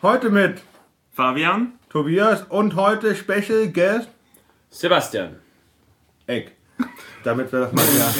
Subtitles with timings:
[0.00, 0.62] Heute mit
[1.10, 1.72] Fabian?
[1.88, 4.08] Tobias und heute Special Guest
[4.70, 5.40] Sebastian.
[6.28, 6.52] Eck.
[7.24, 8.14] Damit wir das mal ja.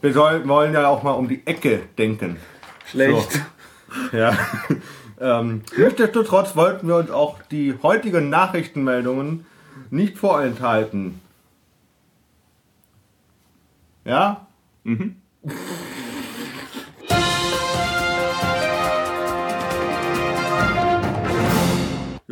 [0.00, 2.36] Wir soll, wollen ja auch mal um die Ecke denken.
[2.86, 3.32] Schlecht.
[3.32, 4.16] So.
[4.16, 4.38] Ja.
[5.20, 9.44] ähm, nichtsdestotrotz wollten wir uns auch die heutigen Nachrichtenmeldungen
[9.90, 11.20] nicht vorenthalten.
[14.04, 14.46] Ja?
[14.84, 15.16] Mhm.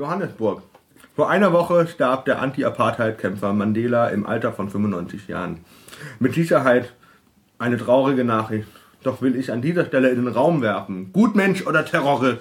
[0.01, 0.63] Johannesburg.
[1.15, 5.63] Vor einer Woche starb der Anti-Apartheid-Kämpfer Mandela im Alter von 95 Jahren.
[6.19, 6.95] Mit Sicherheit
[7.59, 8.67] eine traurige Nachricht.
[9.03, 11.13] Doch will ich an dieser Stelle in den Raum werfen.
[11.13, 12.41] Gutmensch oder Terrorist?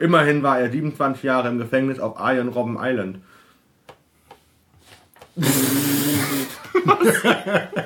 [0.00, 3.20] Immerhin war er 27 Jahre im Gefängnis auf Iron Robben Island.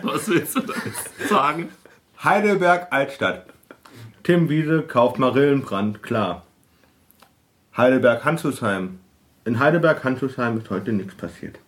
[0.03, 1.69] Was willst du da jetzt sagen?
[2.25, 3.45] Heidelberg Altstadt.
[4.23, 6.47] Tim Wiese kauft Marillenbrand, klar.
[7.77, 9.00] Heidelberg Handschuhsheim.
[9.45, 11.59] In Heidelberg Handschuhsheim ist heute nichts passiert.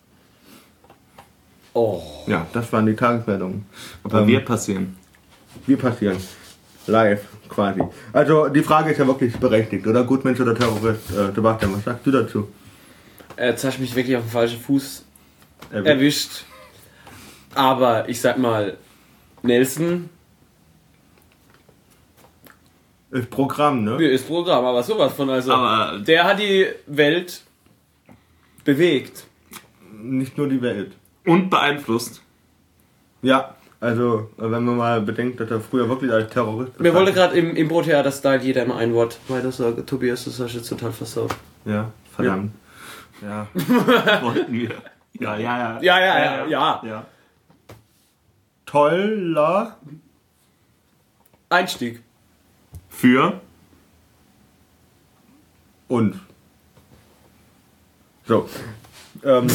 [1.73, 2.01] Oh.
[2.27, 3.65] Ja, das waren die Tagesmeldungen.
[4.03, 4.95] Aber Ähm, wir passieren.
[5.65, 6.17] Wie passieren?
[6.85, 7.81] Live quasi.
[8.11, 10.03] Also die Frage ist ja wirklich berechtigt, oder?
[10.03, 11.09] Gutmensch oder Terrorist?
[11.11, 12.47] Äh, Sebastian, was sagst du dazu?
[13.37, 15.03] Jetzt hast du mich wirklich auf den falschen Fuß
[15.71, 16.43] Äh, erwischt.
[17.55, 18.77] Aber ich sag mal,
[19.41, 20.09] Nelson
[23.11, 24.03] Ist Programm, ne?
[24.03, 25.29] ist Programm, aber sowas von.
[25.29, 27.41] Also, Aber- der hat die Welt
[28.63, 29.25] bewegt.
[30.01, 30.93] Nicht nur die Welt.
[31.25, 32.21] Und beeinflusst.
[33.21, 37.37] Ja, also wenn man mal bedenkt, dass er früher wirklich als Terrorist Mir wollte gerade
[37.37, 39.85] im Impro-Theater-Style jeder immer ein Wort weiter sagen.
[39.85, 41.35] Tobias, das hast du jetzt total versaut.
[41.65, 42.51] Ja, verdammt.
[43.21, 43.47] Ja.
[44.21, 44.71] Wollten wir.
[45.19, 45.81] Ja, ja, ja.
[45.81, 46.81] Ja, ja, ja, ja.
[46.85, 47.05] ja.
[48.65, 49.77] Toller
[51.49, 52.01] Einstieg.
[52.89, 53.41] Für
[55.87, 56.19] und.
[58.25, 58.47] So.
[59.23, 59.47] Ähm,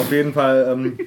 [0.00, 0.98] auf jeden Fall ähm,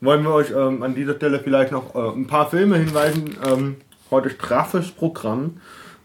[0.00, 3.36] wollen wir euch ähm, an dieser Stelle vielleicht noch äh, ein paar Filme hinweisen.
[3.46, 3.76] Ähm,
[4.10, 5.58] heute straffes Programm.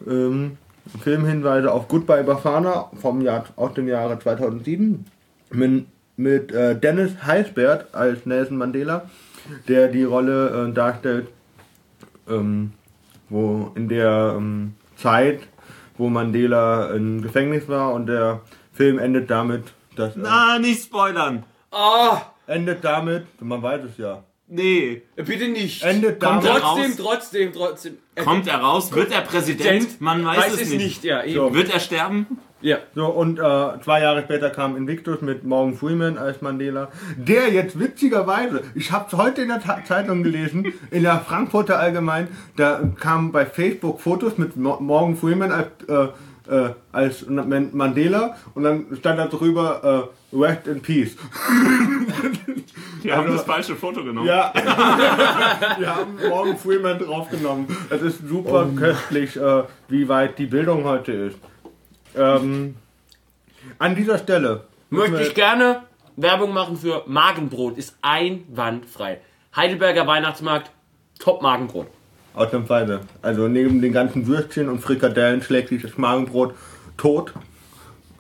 [0.07, 0.57] Ähm,
[1.01, 5.05] Filmhinweise auf Goodbye Bafana vom Jahr, aus dem Jahre 2007
[5.51, 5.85] mit,
[6.17, 9.09] mit äh, Dennis Heisbert als Nelson Mandela,
[9.67, 11.27] der die Rolle äh, darstellt,
[12.27, 12.71] ähm,
[13.29, 14.41] wo in der
[14.95, 15.41] Zeit,
[15.97, 18.41] wo Mandela im Gefängnis war und der
[18.73, 19.65] Film endet damit,
[19.99, 21.43] dass äh, Na, nicht spoilern.
[21.71, 25.03] Ah, endet damit, man weiß es ja, Nee.
[25.15, 25.83] bitte nicht.
[25.83, 26.79] endet Kommt damit, raus?
[26.79, 27.97] trotzdem, trotzdem, trotzdem.
[28.15, 28.91] Er- Kommt er raus?
[28.91, 30.01] Wird er Präsident?
[30.01, 31.03] Man weiß, es nicht.
[31.03, 31.35] ja, eben.
[31.35, 31.53] So.
[31.53, 32.25] Wird er sterben?
[32.61, 32.79] Ja.
[32.93, 33.41] So, und äh,
[33.83, 39.05] zwei Jahre später kam Invictus mit Morgan Freeman als Mandela, der jetzt witzigerweise, ich habe
[39.09, 42.27] es heute in der Ta Zeitung gelesen, in der Frankfurter Allgemein,
[42.57, 46.07] da kamen bei Facebook Fotos mit Mo Morgan Freeman als, äh,
[46.49, 51.15] äh, als Man- Mandela und dann stand da drüber äh, Rest in Peace.
[53.01, 54.27] Wir haben das falsche Foto genommen.
[54.27, 54.51] Ja,
[55.79, 57.65] wir haben Morgan Freeman draufgenommen.
[57.89, 61.37] Es ist super köstlich, äh, wie weit die Bildung heute ist.
[62.15, 62.75] Ähm,
[63.77, 65.83] an dieser Stelle Möchte ich gerne
[66.17, 67.77] Werbung machen für Magenbrot.
[67.77, 69.21] Ist einwandfrei.
[69.55, 70.71] Heidelberger Weihnachtsmarkt,
[71.19, 71.87] top Magenbrot.
[72.33, 73.01] Ausnahmsweise.
[73.21, 76.53] Also neben den ganzen Würstchen und Frikadellen schlägt sich das Magenbrot
[76.97, 77.33] tot.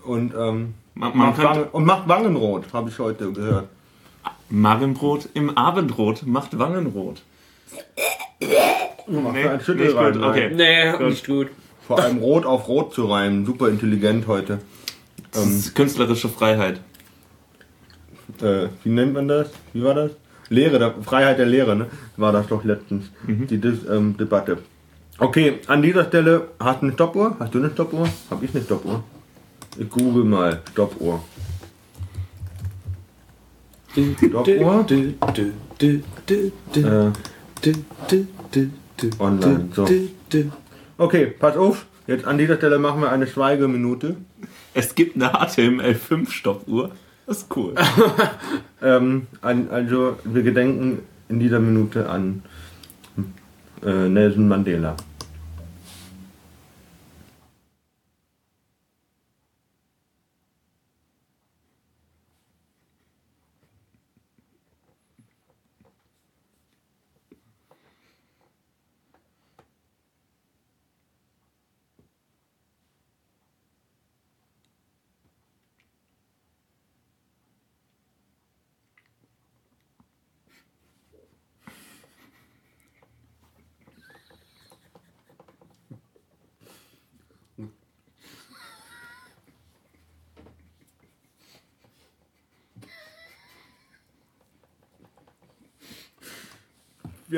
[0.03, 3.67] Und, ähm, Man, man macht, Wangen, und macht Wangenrot, habe ich heute gehört.
[4.49, 7.21] Magenbrot im Abendrot macht Wangenrot.
[9.07, 10.51] Macht Nee, ein nicht Schüttelreim gut, okay.
[10.53, 11.47] Nee, nicht gut.
[11.87, 13.45] Vor allem Rot auf Rot zu reimen.
[13.45, 14.59] Super intelligent heute.
[15.31, 16.79] Das ist künstlerische Freiheit.
[18.41, 19.49] Äh, wie nennt man das?
[19.73, 20.11] Wie war das?
[20.49, 21.87] Lehre, der, Freiheit der Lehre, ne?
[22.17, 23.11] War das doch letztens.
[23.49, 24.57] Die Dis, ähm, Debatte.
[25.17, 27.35] Okay, an dieser Stelle, hast du eine Stoppuhr?
[27.39, 28.07] Hast du eine Stoppuhr?
[28.29, 29.03] Hab ich eine Stoppuhr?
[29.77, 31.21] Ich google mal Stoppuhr.
[34.17, 34.85] Stoppuhr?
[34.89, 35.13] Äh,
[39.19, 39.87] online, so.
[40.97, 41.85] Okay, pass auf.
[42.07, 44.15] Jetzt an dieser Stelle machen wir eine Schweigeminute.
[44.73, 46.91] Es gibt eine HTML5 Stoppuhr.
[47.29, 47.75] Das ist cool.
[48.81, 52.43] Ähm, also, wir gedenken in dieser Minute an
[53.83, 54.95] äh, Nelson Mandela.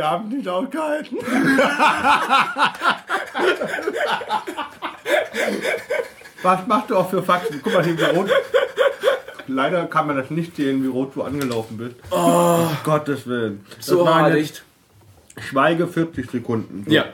[0.02, 1.20] Wir haben nicht ausgehalten.
[6.42, 7.62] Was machst du auch für Faxen?
[7.64, 8.32] Guck mal hier, wie rot.
[9.48, 11.98] Leider kann man das nicht sehen, wie rot du angelaufen bist.
[12.10, 13.64] Oh, Gottes Willen.
[13.78, 14.64] Das So waren jetzt
[15.38, 15.46] echt.
[15.50, 16.84] Schweige 40 Sekunden.
[16.88, 17.06] So, Ja.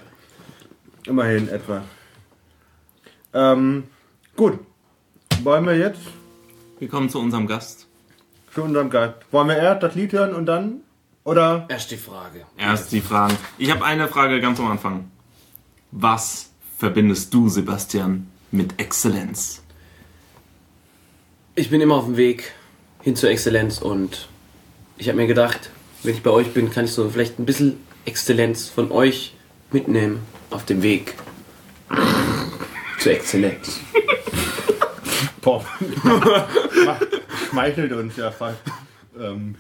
[1.06, 1.82] Immerhin etwa.
[3.34, 3.84] Ähm,
[4.38, 4.60] gut.
[5.44, 6.00] Wollen wir jetzt
[6.80, 7.86] Wir kommen zu unserem Gast.
[8.56, 9.16] zu unserem Gast.
[9.32, 10.84] Wollen wir erst das Lied hören und dann?
[11.28, 11.66] Oder?
[11.68, 12.46] Erst die Frage.
[12.58, 13.38] Erst die Fragen.
[13.58, 15.12] Ich habe eine Frage ganz am Anfang.
[15.92, 19.62] Was verbindest du, Sebastian, mit Exzellenz?
[21.54, 22.54] Ich bin immer auf dem Weg
[23.02, 24.30] hin zur Exzellenz und
[24.96, 25.70] ich habe mir gedacht,
[26.04, 27.76] wenn ich bei euch bin, kann ich so vielleicht ein bisschen
[28.06, 29.36] Exzellenz von euch
[29.74, 31.16] mitnehmen auf dem Weg
[33.00, 33.82] zur Exzellenz.
[35.42, 35.66] Boah.
[37.50, 38.60] Schmeichelt uns ja fast.
[39.20, 39.56] Ähm,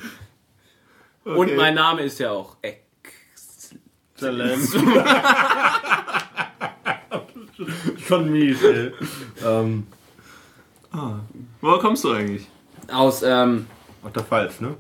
[1.35, 2.87] Und mein Name ist ja auch Ex.
[4.13, 4.75] Exzellenz.
[8.07, 8.91] Schon mies, ey.
[9.45, 9.87] Ähm,
[11.61, 12.47] Woher kommst du eigentlich?
[12.91, 13.67] Aus, ähm,
[14.03, 14.75] ach, das falsch, ne?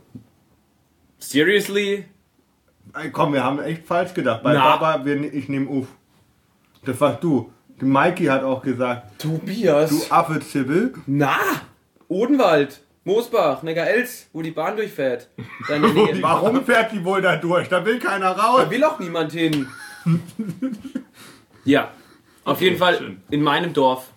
[1.19, 2.05] seriously?
[2.93, 4.43] Ey, komm, wir haben echt falsch gedacht.
[4.43, 4.77] Bei Na.
[4.77, 5.87] Baba, wir, ich nehme Uff.
[6.85, 7.51] Das warst du.
[7.79, 9.89] Die Mikey hat auch gesagt, Tobias?
[9.89, 10.93] du Affe Zibbel.
[11.05, 11.37] Na!
[12.07, 15.29] Odenwald, Moosbach, Neckar-Elz, wo die Bahn durchfährt.
[15.69, 16.21] Da in der Nähe.
[16.21, 17.69] Warum fährt die wohl da durch?
[17.69, 18.63] Da will keiner raus.
[18.65, 19.65] Da will auch niemand hin.
[21.63, 21.93] ja,
[22.43, 23.21] auf jeden Fall schön.
[23.29, 24.09] in meinem Dorf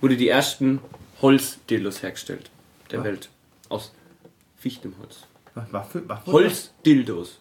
[0.00, 0.80] wurde die ersten
[1.20, 2.50] Holzdildos hergestellt
[2.90, 3.28] der Welt.
[3.68, 3.92] Aus
[4.58, 5.20] Fichtenholz.
[5.54, 7.40] Was, was für, was Holzdildos.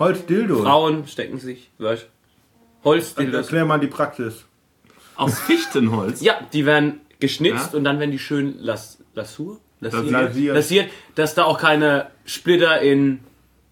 [0.00, 0.62] Holzdildo.
[0.62, 2.08] Frauen stecken sich, weißt
[2.82, 3.46] Holzdildos.
[3.46, 4.44] Erklär mal die Praxis.
[5.14, 6.20] Aus Fichtenholz?
[6.20, 7.78] Ja, die werden geschnitzt Ja?
[7.78, 9.58] und dann werden die schön las Lasur?
[9.80, 10.54] Lasiert, Lasiert.
[10.54, 13.18] lasiert, dass da auch keine Splitter in,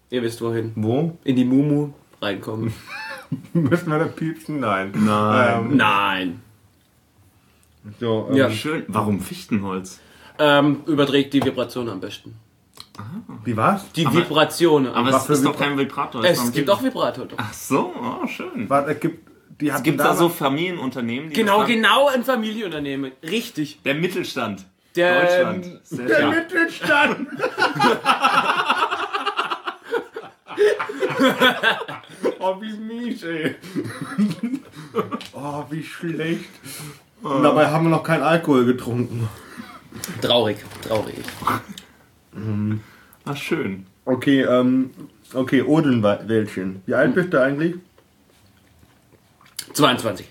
[0.09, 1.17] ihr wisst wohin, Wo?
[1.23, 2.73] in die Mumu reinkommen.
[3.53, 4.59] Müssen wir da piepsen?
[4.59, 4.91] Nein.
[4.93, 5.61] Nein.
[5.71, 6.41] Ähm, Nein.
[7.99, 8.51] so, ähm, Ja.
[8.51, 8.83] Schön.
[8.89, 9.99] Warum Fichtenholz?
[10.37, 12.35] Ähm, überträgt die Vibration am besten.
[13.45, 13.89] Wie war's?
[13.93, 14.87] Die Aber- Vibration.
[14.87, 16.23] Aber es ist doch kein Vibrator.
[16.25, 17.25] es gibt doch auch Vibrator.
[17.25, 17.37] Doch.
[17.39, 18.69] Ach so, oh, schön.
[18.69, 19.29] Was, es gibt,
[19.61, 23.13] die Es gibt da so Familienunternehmen, die Genau, genau ein Familienunternehmen.
[23.23, 23.79] Richtig.
[23.83, 24.65] Der Mittelstand.
[24.95, 25.65] Der, Deutschland.
[25.65, 26.27] ähm, Sehr Der.
[26.29, 27.27] Mittelstand!
[32.39, 33.55] oh, wie mies, ey.
[35.33, 36.49] oh, wie schlecht.
[37.21, 39.29] Und dabei haben wir noch keinen Alkohol getrunken.
[40.21, 40.57] Traurig,
[40.87, 41.15] traurig.
[43.25, 43.85] Ach, schön.
[44.05, 44.89] Okay, ähm,
[45.33, 46.81] okay, Odenwäldchen.
[46.85, 47.75] Wie alt bist du eigentlich?
[49.73, 50.27] 22.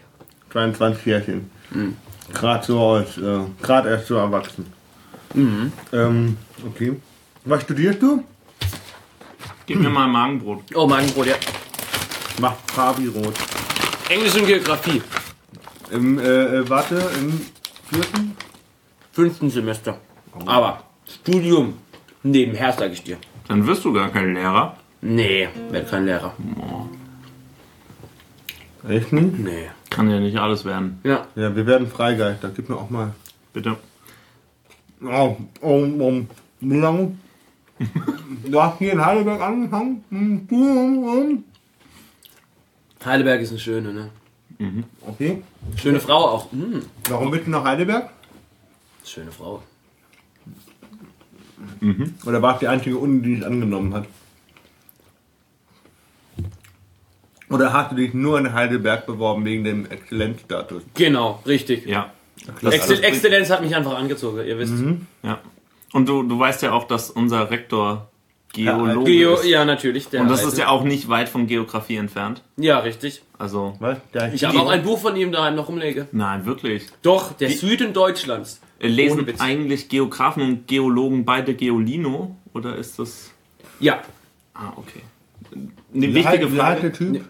[0.51, 1.51] 22 Jährchen.
[2.41, 4.73] Gerade so aus, äh, gerade erst so erwachsen.
[5.35, 6.97] Ähm, okay.
[7.45, 8.25] Was studierst du?
[9.67, 10.63] Gib mir mal ein Magenbrot.
[10.75, 11.35] Oh, Magenbrot, ja.
[12.41, 13.35] Mach Fabi rot.
[14.09, 15.03] Englisch und Geografie.
[15.91, 17.41] Im, äh, äh, warte, im
[17.91, 18.35] vierten?
[19.13, 19.99] Fünften Semester.
[20.47, 21.75] Aber Studium
[22.23, 23.19] nebenher, sag ich dir.
[23.49, 24.79] Dann wirst du gar kein Lehrer.
[25.03, 26.33] Nee, werd kein Lehrer.
[28.89, 29.39] Echt nicht?
[29.39, 29.69] Nee.
[29.91, 31.01] Kann ja nicht alles werden.
[31.03, 31.27] Ja.
[31.35, 32.51] Ja, wir werden Freigeister.
[32.55, 33.13] Gib mir auch mal.
[33.53, 33.77] Bitte.
[35.03, 36.23] Oh, oh, oh,
[36.61, 37.17] wie lange?
[38.47, 40.05] Du hast hier in Heidelberg angefangen?
[40.11, 41.45] Hm,
[43.05, 44.11] Heidelberg ist eine schöne, ne?
[45.07, 45.43] Okay.
[45.77, 46.53] Schöne Frau auch.
[46.53, 46.83] Hm.
[47.09, 48.11] Warum bist du nach Heidelberg?
[49.05, 49.63] Schöne Frau.
[52.27, 54.07] Oder war es die einzige Uni, die dich angenommen hat?
[57.51, 60.83] Oder hast du dich nur in Heidelberg beworben wegen dem Exzellenzstatus?
[60.95, 61.85] Genau, richtig.
[61.87, 62.13] Ja.
[62.63, 64.75] Excel Exzellenz hat mich einfach angezogen, ihr wisst.
[65.23, 65.39] Ja.
[65.93, 68.11] Und du, du weißt ja auch, dass unser Rektor
[68.53, 69.45] Geologe Geo, ist.
[69.47, 70.09] ja, natürlich.
[70.09, 70.53] Der Und das alte.
[70.53, 72.43] ist ja auch nicht weit von Geografie entfernt.
[72.57, 73.23] Ja, richtig.
[73.39, 73.99] Also, Was?
[74.33, 76.09] Ich habe auch ein Buch von ihm daheim noch rumlege.
[76.13, 76.87] nein, wirklich.
[77.03, 78.61] Doch, der Süden Deutschlands.
[78.81, 82.37] Lesen eigentlich Geografen und Geologen beide Geolino?
[82.55, 83.31] Oder ist das.
[83.79, 84.01] Ja,
[84.55, 85.01] Ah, okay.
[85.53, 86.93] Eine wichtige Wie heißt der Frage.
[86.93, 87.25] Typ?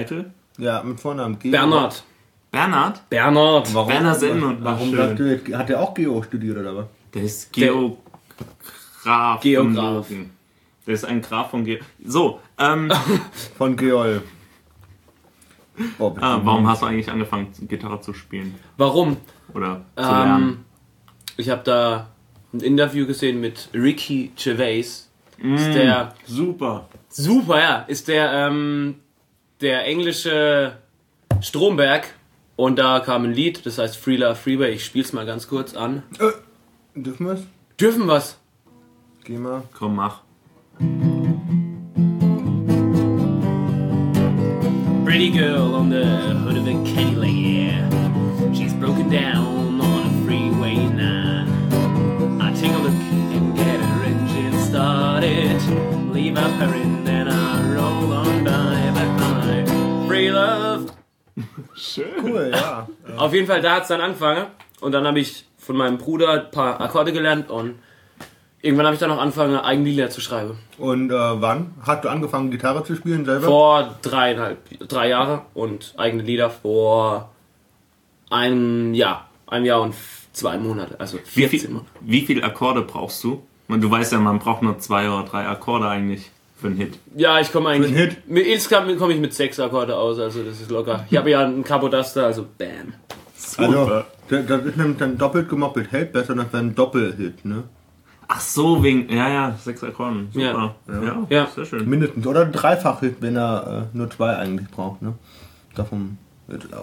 [0.00, 0.30] Eitel?
[0.58, 1.38] Ja, mit Vornamen.
[1.38, 1.50] Geo.
[1.52, 2.02] Bernhard.
[2.50, 3.08] Bernhard?
[3.08, 3.72] Bernhard.
[3.74, 4.58] Warum, Werner Sennert.
[4.62, 5.56] Warum Ach, schön.
[5.58, 6.86] hat der auch Geo studiert oder was?
[7.14, 9.40] Der ist Der- Geograf.
[9.40, 10.06] Geograf.
[10.86, 11.78] Der ist ein Graf von Geo.
[12.04, 12.90] So, ähm,
[13.56, 14.22] Von Geol.
[15.98, 18.54] Oh, ah, warum hast du eigentlich angefangen, Gitarre zu spielen?
[18.76, 19.16] Warum?
[19.54, 20.42] Oder zu lernen?
[20.42, 20.58] Ähm,
[21.36, 22.08] ich habe da
[22.52, 25.08] ein Interview gesehen mit Ricky Gervais.
[25.38, 26.86] Ist der Super.
[27.08, 28.96] super, ja, ist der ähm,
[29.60, 30.78] der englische
[31.40, 32.14] Stromberg
[32.56, 34.72] und da kam ein Lied, das heißt Free Love Freeway.
[34.72, 36.02] Ich spiel's mal ganz kurz an.
[36.18, 36.32] Äh,
[36.94, 37.42] dürfen wir es?
[37.80, 38.38] Dürfen was?
[39.24, 39.62] Geh mal.
[39.72, 40.22] Komm, mach.
[45.10, 46.04] pretty girl on the
[46.44, 48.52] hood of a Cadillac, yeah.
[48.54, 51.46] She's broken down on a freeway now.
[52.40, 55.60] I take a look and get her engine started.
[56.14, 56.99] Leave her purring,
[60.20, 60.86] Free love.
[61.74, 62.04] Schön.
[62.22, 62.88] Cool, ja.
[63.16, 64.46] Auf jeden Fall, da hat's dann angefangen.
[64.80, 67.74] Und dann habe ich von meinem Bruder ein paar Akkorde gelernt und
[68.62, 70.58] irgendwann habe ich dann auch angefangen, Eigenlieder zu schreiben.
[70.78, 73.46] Und äh, wann hast du angefangen, Gitarre zu spielen selber?
[73.46, 74.58] Vor dreieinhalb,
[74.88, 77.30] drei Jahre und eigene Lieder vor
[78.30, 79.94] einem Jahr, einem Jahr und
[80.32, 81.90] zwei Monate, also Wie 14 viel, Monate.
[82.00, 83.42] wie viel Akkorde brauchst du?
[83.68, 86.98] Und Du weißt ja, man braucht nur zwei oder drei Akkorde eigentlich für einen Hit.
[87.16, 87.92] Ja, ich komme eigentlich.
[87.92, 88.28] Für einen Hit?
[88.28, 91.06] Mit, insgesamt komme ich mit sechs Akkorde aus, also das ist locker.
[91.10, 92.94] Ich habe ja einen Capodaster, also bam.
[93.56, 95.90] Also, das ist nämlich dann doppelt gemoppelt.
[95.90, 97.64] Hält besser, das wäre ein Doppelhit, ne?
[98.28, 100.28] Ach so, wegen, ja, ja, sechs Akkorden.
[100.32, 100.76] Super.
[100.86, 101.02] Ja.
[101.02, 101.46] Ja, Ja.
[101.52, 101.88] sehr schön.
[101.88, 102.24] Mindestens.
[102.26, 105.14] Oder ein Dreifach-Hit, wenn er äh, nur zwei eigentlich braucht, ne?
[105.74, 106.16] Davon.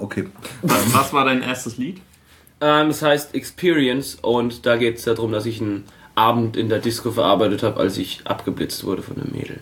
[0.02, 0.28] Okay.
[0.62, 2.02] Was war dein erstes Lied?
[2.60, 5.86] Ähm, es heißt Experience und da geht es darum, dass ich einen
[6.18, 9.60] Abend in der Disco verarbeitet habe, als ich abgeblitzt wurde von einem Mädel.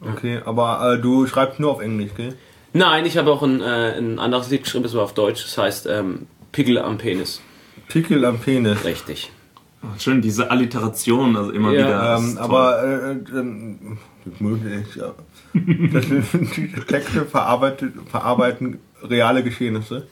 [0.00, 2.34] Okay, aber äh, du schreibst nur auf Englisch, gell?
[2.74, 5.56] Nein, ich habe auch ein, äh, ein anderes Lied geschrieben, das war auf Deutsch, das
[5.56, 7.40] heißt ähm, Pickel am Penis.
[7.88, 8.84] Pickel am Penis.
[8.84, 9.30] Richtig.
[9.98, 12.16] Schön, diese Alliteration, also immer Ja, wieder.
[12.16, 13.98] Ähm, aber äh, äh, ähm,
[14.38, 15.14] möglich, ja.
[15.92, 16.06] Das
[16.86, 20.06] Texte verarbeitet, verarbeiten reale Geschehnisse.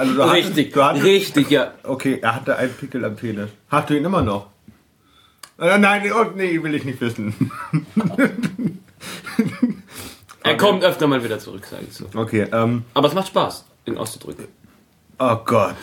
[0.00, 1.72] Also du hattest- Richtig, du hattest, richtig, ja.
[1.82, 3.50] Okay, er hatte einen Pickel am Penis.
[3.68, 4.46] Hast du ihn immer noch?
[5.58, 7.50] Äh, nein, oh, nee, will ich nicht wissen.
[10.42, 12.06] Er kommt öfter mal wieder zurück, sage ich so.
[12.14, 14.46] Okay, ähm, Aber es macht Spaß, ihn auszudrücken.
[15.18, 15.76] oh Gott.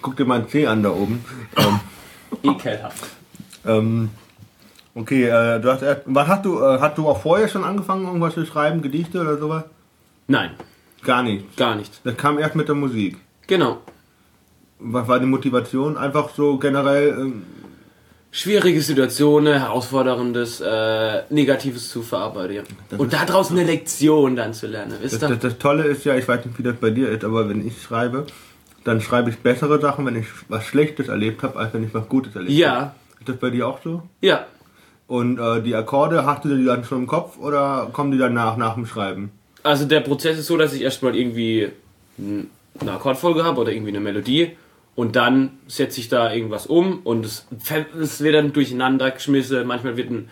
[0.00, 1.22] Guck dir mal einen C an da oben.
[1.56, 1.80] Ähm,
[2.42, 3.04] Ekelhaft.
[3.66, 4.10] ähm,
[4.94, 8.06] okay, äh, du hast erst, was hast du, äh, hast du auch vorher schon angefangen,
[8.06, 9.64] irgendwas zu schreiben, Gedichte oder sowas?
[10.28, 10.52] Nein,
[11.02, 11.54] Gar nicht.
[11.58, 12.00] gar nicht.
[12.04, 13.18] Das kam erst mit der Musik.
[13.46, 13.78] Genau.
[14.78, 15.96] Was war die Motivation?
[15.96, 17.08] Einfach so generell.
[17.18, 17.42] Ähm,
[18.30, 22.64] Schwierige Situationen, herausforderndes, äh, Negatives zu verarbeiten.
[22.90, 22.98] Ja.
[22.98, 26.26] Und daraus eine Lektion dann zu lernen, wisst das, das, das Tolle ist ja, ich
[26.26, 28.26] weiß nicht, wie das bei dir ist, aber wenn ich schreibe,
[28.82, 32.08] dann schreibe ich bessere Sachen, wenn ich was Schlechtes erlebt habe, als wenn ich was
[32.08, 32.76] Gutes erlebt habe.
[32.76, 34.02] Ja, Ist das bei dir auch so?
[34.20, 34.46] ja.
[35.06, 38.32] Und äh, die Akkorde, hast du die dann schon im Kopf oder kommen die dann
[38.32, 39.30] nach, dem Schreiben?
[39.62, 41.68] Also der Prozess ist so, dass ich erstmal irgendwie
[42.18, 42.48] n-
[42.80, 44.56] eine Akkordfolge habe oder irgendwie eine Melodie
[44.94, 47.46] und dann setze ich da irgendwas um und es,
[48.00, 49.66] es wird dann durcheinander geschmissen.
[49.66, 50.28] Manchmal wird ein,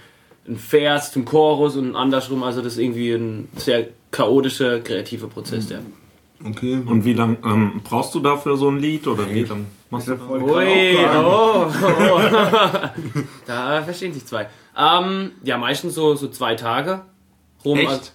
[0.46, 2.42] ein Vers zum Chorus und andersrum.
[2.42, 5.70] Also das ist irgendwie ein sehr chaotischer, kreativer Prozess.
[5.70, 5.78] Ja.
[6.44, 6.80] Okay.
[6.86, 9.06] Und wie lange ähm, brauchst du dafür so ein Lied?
[9.06, 13.20] Oder wie lang machst du Das Ui, klar oh, oh.
[13.46, 14.48] da verstehen sich zwei.
[14.76, 17.02] Ähm, ja, meistens so, so zwei Tage
[17.64, 17.78] rum.
[17.78, 18.12] Echt?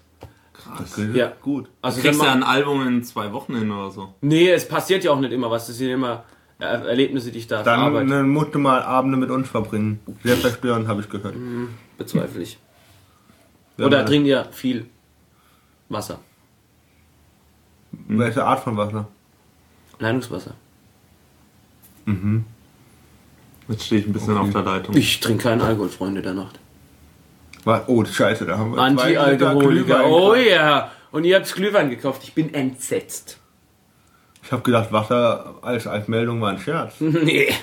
[0.77, 1.33] Also, Okay, Ja.
[1.41, 1.69] Gut.
[1.81, 4.13] also Kriegst du dann ja ein Album in zwei Wochen hin oder so?
[4.21, 5.67] Nee, es passiert ja auch nicht immer was.
[5.67, 6.23] Das sind immer
[6.59, 8.15] Erlebnisse, die ich da Dann verarbeite.
[8.19, 9.99] äh, musst du mal Abende mit uns verbringen.
[10.23, 11.35] Sehr verstörend, habe ich gehört.
[11.97, 12.57] Bezweifle ich.
[13.77, 14.87] Oder trinkt ihr viel
[15.89, 16.19] Wasser?
[17.91, 19.07] Welche Art von Wasser?
[19.99, 20.53] Leitungswasser.
[23.67, 24.41] Jetzt stehe ich ein bisschen Okay.
[24.47, 24.95] auf der Leitung.
[24.95, 26.59] Ich trinke keinen Alkohol, Freunde der Nacht.
[27.87, 29.69] Oh, Scheiße, da haben wir Anti-Alkoholiker.
[29.69, 30.47] Glühwein Oh gekauft.
[30.49, 30.91] ja.
[31.11, 32.21] Und ihr habt Glühwein gekauft.
[32.23, 33.39] Ich bin entsetzt.
[34.43, 36.95] Ich habe gedacht, Wasser als, als Meldung war ein Scherz.
[36.99, 37.53] nee.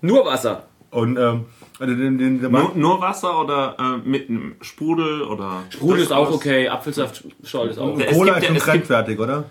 [0.00, 0.64] Nur Wasser.
[0.90, 1.46] Und ähm,
[1.78, 5.62] also den, den, den Nur, nur Wasser oder äh, mit einem Sprudel oder.
[5.70, 6.34] Sprudel ist auch was?
[6.34, 6.68] okay.
[6.68, 8.06] Apfelsaft, Scholl ist auch okay.
[8.12, 9.44] Cola gibt ist ja- schon grenzwertig, oder?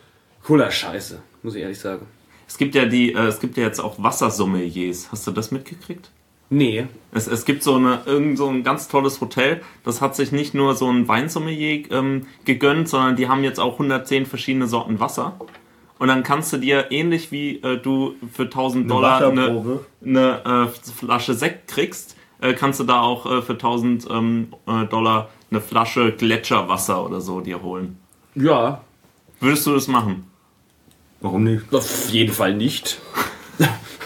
[0.44, 2.06] Cooler Scheiße, muss ich ehrlich sagen.
[2.48, 5.10] Es gibt ja die, äh, es gibt ja jetzt auch Wassersommeliers.
[5.12, 6.10] Hast du das mitgekriegt?
[6.52, 6.86] Nee.
[7.14, 10.54] Es, es gibt so, eine, irgend so ein ganz tolles Hotel, das hat sich nicht
[10.54, 15.40] nur so ein Weinsommelier ähm, gegönnt, sondern die haben jetzt auch 110 verschiedene Sorten Wasser.
[15.98, 20.92] Und dann kannst du dir ähnlich wie äh, du für 1000 Dollar eine, eine äh,
[20.92, 25.62] Flasche Sekt kriegst, äh, kannst du da auch äh, für 1000 ähm, äh, Dollar eine
[25.62, 27.98] Flasche Gletscherwasser oder so dir holen.
[28.36, 28.82] Ja,
[29.40, 30.26] Würdest du das machen?
[31.22, 31.74] Warum nicht?
[31.74, 33.02] auf jeden Fall nicht.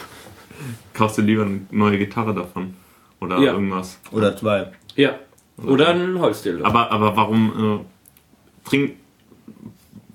[0.96, 2.74] Kaufst du lieber eine neue Gitarre davon?
[3.20, 3.54] Oder Ja.
[3.54, 4.00] irgendwas?
[4.12, 4.72] Oder zwei.
[4.96, 5.20] Ja.
[5.64, 6.66] Oder ein Holzdildo.
[6.66, 8.96] Aber, aber warum äh, trink,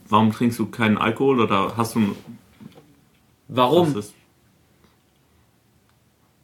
[0.09, 2.17] warum trinkst du keinen Alkohol oder hast du
[3.49, 3.95] Warum?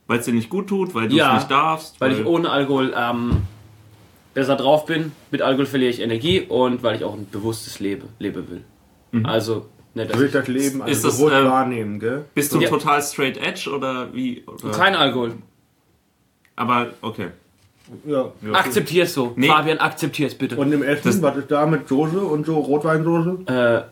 [0.06, 2.00] Weil es dir nicht gut tut, weil du Ja, es nicht darfst?
[2.00, 3.42] Weil ich ohne Alkohol ähm,
[4.34, 5.12] besser drauf bin.
[5.30, 8.64] Mit Alkohol verliere ich Energie und weil ich auch ein bewusstes Leben leben will.
[9.24, 12.24] Also, ne, willst ich, das Leben als das, äh, wahrnehmen, gell?
[12.34, 12.68] Bist du Ja.
[12.68, 14.44] total straight edge oder wie?
[14.46, 14.70] Oder?
[14.70, 15.34] kein Alkohol.
[16.54, 17.28] Aber okay.
[18.04, 18.32] Ja.
[18.52, 19.32] Akzeptier's so.
[19.36, 19.48] Nee.
[19.48, 20.56] Fabian, akzeptier's bitte.
[20.56, 23.86] Und im Essen, Das- was ist da mit Soße und so Rotweinsoße?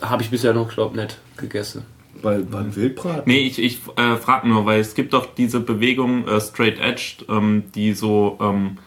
[0.00, 1.84] Äh, habe ich bisher noch, glaub nicht gegessen.
[2.22, 3.22] Bei, beim Wildbraten?
[3.26, 7.24] Nee, ich, ich äh, frage nur, weil es gibt doch diese Bewegung äh, Straight Edge,
[7.28, 8.78] ähm, die so ähm,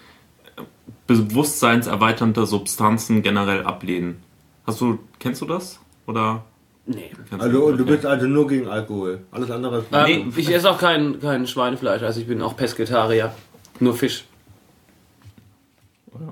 [1.07, 4.17] bewusstseinserweiternde Substanzen generell ablehnen.
[4.65, 5.79] Hast du, kennst du das?
[6.07, 6.43] Oder?
[6.85, 7.11] Nee.
[7.37, 9.21] Also, du bist also nur gegen Alkohol.
[9.31, 9.87] Alles andere ist.
[9.91, 13.31] Ähm, ich esse auch kein, kein Schweinefleisch, also ich bin auch Pesketarier.
[13.79, 14.25] Nur Fisch.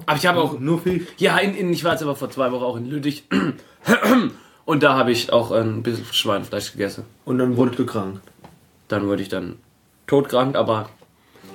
[0.05, 0.59] Aber ich habe auch.
[0.59, 1.03] nur Fisch.
[1.17, 3.25] Ja, in, in, ich war jetzt aber vor zwei Wochen auch in Lüttich.
[4.65, 7.05] Und da habe ich auch ein bisschen Schweinefleisch gegessen.
[7.23, 8.19] Und dann wurdest du krank.
[8.89, 9.55] Dann wurde ich dann
[10.07, 10.89] todkrank, aber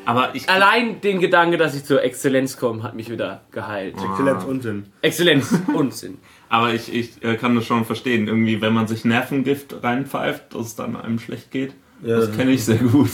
[0.07, 3.97] Aber ich, allein den Gedanke, dass ich zur Exzellenz komme, hat mich wieder geheilt.
[4.03, 4.87] Exzellenz Unsinn.
[5.03, 6.19] Exzellenz, Unsinn.
[6.53, 8.29] Aber ich, ich äh, kann das schon verstehen.
[8.29, 11.73] Irgendwie, wenn man sich Nervengift reinpfeift, dass es dann einem schlecht geht.
[12.03, 12.19] Ja.
[12.19, 13.11] Das kenne ich sehr gut.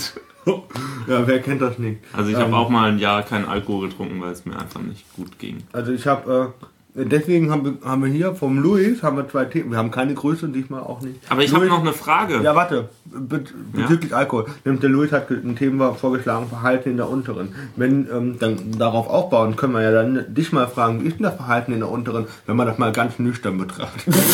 [1.06, 2.00] Ja, wer kennt das nicht?
[2.14, 4.80] Also ich Ähm, habe auch mal ein Jahr keinen Alkohol getrunken, weil es mir einfach
[4.80, 5.58] nicht gut ging.
[5.72, 6.64] Also ich habe, äh,
[6.94, 9.70] deswegen haben wir, haben wir hier vom Luis haben wir zwei Themen.
[9.70, 11.20] Wir haben keine Größe, diesmal auch nicht.
[11.28, 12.40] Aber ich habe noch eine Frage.
[12.42, 12.88] Ja, warte.
[13.04, 14.46] Be bezüglich Alkohol.
[14.64, 17.54] Nämlich der Luis hat ein Thema vorgeschlagen, Verhalten in der unteren.
[17.76, 21.24] Wenn ähm, dann darauf aufbauen, können wir ja dann dich mal fragen, wie ist denn
[21.24, 24.14] das Verhalten in der unteren, wenn man das mal ganz nüchtern betrachtet?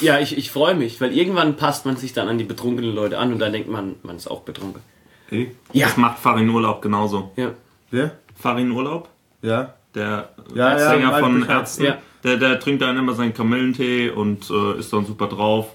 [0.00, 3.18] Ja, ich, ich freue mich, weil irgendwann passt man sich dann an die betrunkenen Leute
[3.18, 4.80] an und dann denkt man, man ist auch betrunken.
[5.28, 5.54] Hey?
[5.72, 5.88] Ja.
[5.88, 7.32] Das macht Farin Urlaub genauso.
[7.36, 7.50] Ja.
[7.90, 8.12] Wer?
[8.34, 9.08] Farin Urlaub,
[9.42, 9.74] Ja?
[9.94, 11.48] Der Ja, ja, Sänger weiß von.
[11.48, 11.98] Ärzten, Ja.
[12.24, 15.68] der, der trinkt dann immer seinen Kamillentee und äh, ist dann super drauf,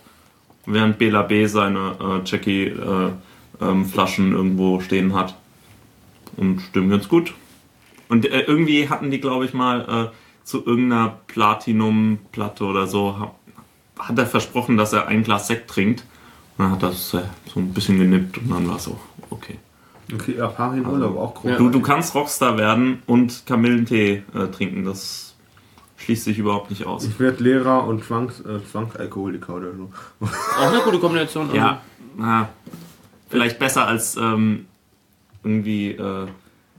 [0.66, 3.12] während Bela B seine äh, Jackie äh,
[3.62, 5.36] ähm, Flaschen irgendwo stehen hat.
[6.38, 7.34] Und stimmt ganz gut.
[8.10, 13.36] Und äh, irgendwie hatten die, glaube ich, mal äh, zu irgendeiner Platinum-Platte oder so, ha-
[14.00, 16.02] hat er versprochen, dass er ein Glas Sekt trinkt.
[16.58, 17.22] Und dann hat das äh,
[17.54, 19.58] so ein bisschen genippt und dann war es auch okay.
[20.14, 21.52] Okay, Erfahrung in Urlaub, auch groß.
[21.52, 21.58] Ja.
[21.58, 24.86] Du, du kannst Rockstar werden und Kamillentee äh, trinken.
[24.86, 25.36] Das
[25.98, 27.06] schließt sich überhaupt nicht aus.
[27.06, 29.90] Ich werde Lehrer und Zwangs, äh, Zwangsalkoholiker oder so.
[30.22, 31.54] Auch eine gute Kombination.
[31.56, 31.82] Ja,
[32.18, 32.50] na,
[33.30, 34.66] vielleicht besser als ähm,
[35.44, 36.28] irgendwie äh,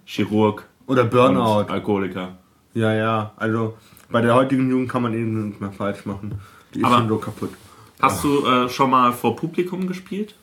[0.04, 1.66] Chirurg Oder und Burnout.
[1.68, 2.36] Alkoholiker.
[2.74, 3.32] Ja, ja.
[3.36, 3.76] Also
[4.10, 6.38] bei der heutigen Jugend kann man eben nicht mehr falsch machen.
[6.74, 7.50] Die ist Aber- schon so kaputt.
[8.00, 10.34] Hast du äh, schon mal vor Publikum gespielt?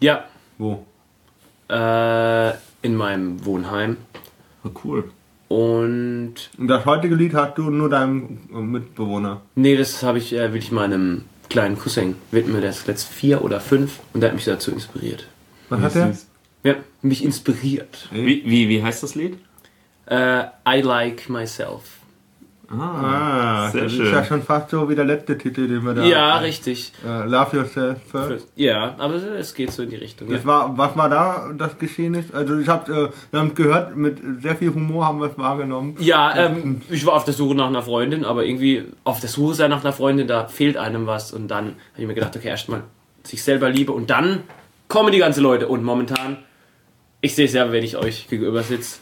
[0.00, 0.24] Ja,
[0.58, 0.84] Wo?
[1.68, 2.50] Äh,
[2.82, 3.96] in meinem Wohnheim.
[4.64, 5.10] Oh, cool.
[5.48, 9.42] Und das heutige Lied hast du nur deinem Mitbewohner.
[9.54, 12.60] nee, das habe ich äh, wirklich meinem kleinen Cousin widmen.
[12.60, 15.28] Der ist letzt vier oder fünf und der hat mich dazu inspiriert.
[15.68, 16.16] Was hat er?
[16.64, 18.08] Ja, mich inspiriert.
[18.10, 19.38] Wie, wie, wie heißt das Lied?
[20.06, 21.82] Äh, I like myself.
[22.68, 24.06] Ah, Sehr das schön.
[24.06, 26.04] ist ja schon fast so wie der letzte Titel, den wir da.
[26.04, 26.92] Ja, richtig.
[27.06, 28.48] Äh, Love Yourself First.
[28.56, 30.28] Ja, aber es geht so in die Richtung.
[30.28, 30.36] Ja.
[30.36, 32.34] Das war, was war da das geschehen ist?
[32.34, 35.96] Also ich habe, äh, wir haben gehört, mit sehr viel Humor haben wir es wahrgenommen.
[36.00, 39.54] Ja, ähm, ich war auf der Suche nach einer Freundin, aber irgendwie auf der Suche
[39.54, 41.32] sein nach einer Freundin, da fehlt einem was.
[41.32, 42.82] Und dann habe ich mir gedacht, okay, erstmal
[43.22, 44.40] sich selber liebe und dann
[44.88, 45.68] kommen die ganzen Leute.
[45.68, 46.38] Und momentan,
[47.20, 48.98] ich sehe es ja, wenn ich euch gegenüber sitze,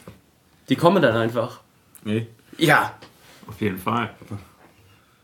[0.69, 1.61] die kommen dann einfach.
[2.03, 2.27] Nee.
[2.57, 2.93] Ja,
[3.47, 4.09] Auf jeden Fall.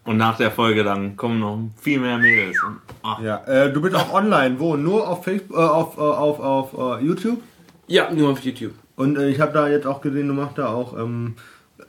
[0.04, 2.58] Und nach der Folge dann kommen noch viel mehr Mädels.
[2.64, 4.60] Und, ah, Ja, äh, du bist auch online.
[4.60, 4.76] Wo?
[4.76, 7.42] Nur auf Facebook, äh, auf, äh, auf, auf äh, YouTube?
[7.88, 8.74] ja, nur auf YouTube.
[8.96, 11.36] Und äh, ich habe da jetzt auch gesehen, du machst da auch ähm,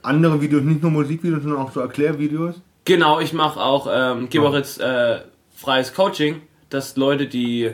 [0.01, 2.61] andere Videos, nicht nur Musikvideos, sondern auch so Erklärvideos.
[2.85, 5.19] Genau, ich mache auch, ähm, gebe auch jetzt äh,
[5.55, 7.71] freies Coaching, dass Leute, die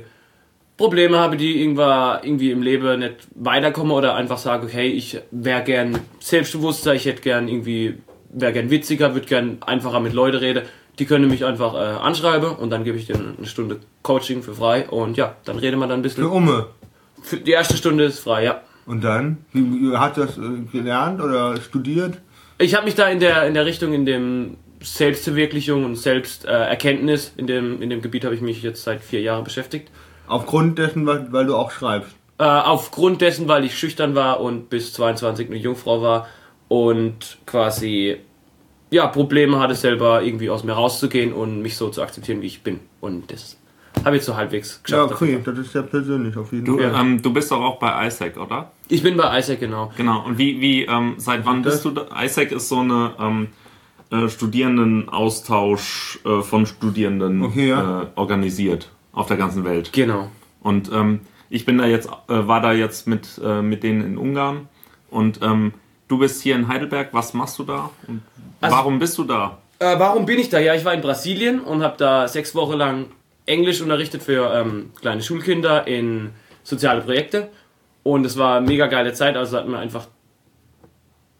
[0.77, 5.63] Probleme haben, die irgendwann irgendwie im Leben nicht weiterkommen oder einfach sagen, okay, ich wäre
[5.63, 7.95] gern selbstbewusster, ich hätte gern irgendwie,
[8.29, 10.63] wäre gern witziger, würde gern einfacher mit Leuten reden,
[10.99, 14.53] die können mich einfach äh, anschreiben und dann gebe ich denen eine Stunde Coaching für
[14.53, 16.25] frei und ja, dann reden wir dann ein Für bisschen.
[16.25, 16.67] Umme.
[17.21, 18.61] Für die erste Stunde ist frei, ja.
[18.85, 19.37] Und dann?
[19.53, 22.17] Wie, du das äh, gelernt oder studiert?
[22.57, 27.47] Ich habe mich da in der, in der Richtung, in dem Selbstverwirklichung und Selbsterkenntnis, in
[27.47, 29.89] dem, in dem Gebiet habe ich mich jetzt seit vier Jahren beschäftigt.
[30.27, 32.11] Aufgrund dessen, weil, weil du auch schreibst.
[32.37, 36.27] Äh, aufgrund dessen, weil ich schüchtern war und bis 22 eine Jungfrau war
[36.69, 38.17] und quasi
[38.91, 42.63] ja, Probleme hatte, selber irgendwie aus mir rauszugehen und mich so zu akzeptieren, wie ich
[42.63, 42.79] bin.
[43.01, 43.57] Und das
[44.05, 45.21] habe ich so halbwegs Ja, geschafft.
[45.21, 46.93] okay, das ist ja persönlich auf jeden du, Fall.
[46.97, 48.71] ähm, du bist doch auch bei Isaac, oder?
[48.87, 49.91] Ich bin bei Isaac, genau.
[49.97, 50.25] Genau.
[50.25, 51.73] Und wie, wie, ähm, seit wann das?
[51.83, 52.07] bist du da?
[52.23, 53.47] Isaac ist so eine ähm,
[54.11, 58.03] äh, Studierendenaustausch äh, von Studierenden Okay, ja.
[58.03, 59.91] äh, organisiert auf der ganzen Welt.
[59.93, 60.29] Genau.
[60.61, 64.17] Und ähm, ich bin da jetzt, äh, war da jetzt mit, äh, mit denen in
[64.17, 64.67] Ungarn.
[65.09, 65.73] Und ähm,
[66.09, 67.09] du bist hier in Heidelberg.
[67.13, 67.89] Was machst du da?
[68.07, 68.21] Und
[68.59, 69.59] Also- warum bist du da?
[69.79, 70.59] Äh, warum bin ich da?
[70.59, 73.05] Ja, ich war in Brasilien und habe da sechs Wochen lang
[73.45, 76.31] Englisch unterrichtet für ähm, kleine Schulkinder in
[76.63, 77.47] soziale Projekte.
[78.03, 80.07] Und es war eine mega geile Zeit, also hat mir einfach,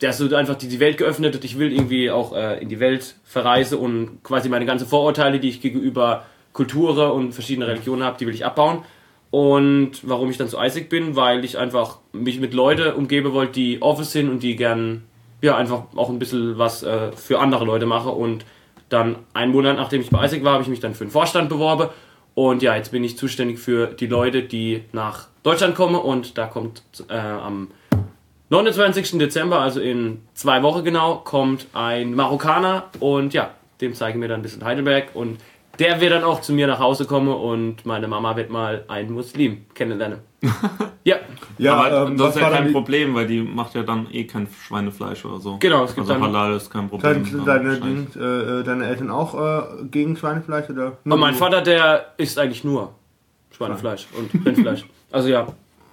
[0.01, 2.79] der so einfach die, die Welt geöffnet und ich will irgendwie auch äh, in die
[2.79, 8.17] Welt verreise und quasi meine ganzen Vorurteile, die ich gegenüber Kulturen und verschiedene Religionen habe,
[8.17, 8.83] die will ich abbauen.
[9.31, 13.53] Und warum ich dann zu Isaac bin, weil ich einfach mich mit Leuten umgebe wollte,
[13.53, 15.03] die offen sind und die gern
[15.41, 18.09] ja einfach auch ein bisschen was äh, für andere Leute mache.
[18.09, 18.45] Und
[18.89, 21.49] dann einen Monat nachdem ich bei Isaac war, habe ich mich dann für den Vorstand
[21.49, 21.89] beworben.
[22.33, 25.95] Und ja, jetzt bin ich zuständig für die Leute, die nach Deutschland kommen.
[25.95, 27.69] Und da kommt äh, am
[28.49, 29.19] 29.
[29.19, 32.89] Dezember, also in zwei Wochen genau, kommt ein Marokkaner.
[32.99, 35.09] Und ja, dem zeigen wir dann ein bisschen Heidelberg.
[35.13, 35.37] Und
[35.79, 39.11] der wird dann auch zu mir nach Hause kommen und meine Mama wird mal einen
[39.11, 40.19] Muslim kennenlernen.
[41.03, 41.17] ja,
[41.57, 44.07] Ja, Aber ähm, das ist ja war kein die- Problem, weil die macht ja dann
[44.11, 45.57] eh kein Schweinefleisch oder so.
[45.59, 47.45] Genau, es gibt also dann- Halal ist kein Problem.
[47.45, 47.77] Deine.
[47.79, 50.97] Dings, äh, äh, deine Eltern auch äh, gegen Schweinefleisch oder?
[51.03, 51.35] nur und mein?
[51.35, 52.93] Vater, der isst eigentlich nur
[53.51, 54.85] Schweinefleisch und Rindfleisch.
[55.11, 55.47] Also ja,